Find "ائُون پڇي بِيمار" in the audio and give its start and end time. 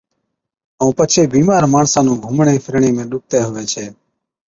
0.79-1.63